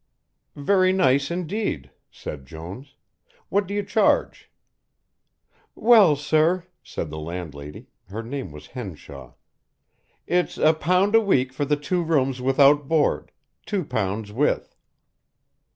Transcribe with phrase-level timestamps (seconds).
[0.55, 2.95] "Very nice indeed," said Jones.
[3.49, 4.49] "What do you charge?"
[5.75, 9.33] "Well, sir," said the landlady her name was Henshaw
[10.25, 13.31] "it's a pound a week for the two rooms without board,
[13.67, 14.75] two pounds with."